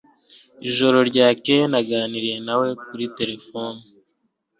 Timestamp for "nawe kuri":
2.47-3.05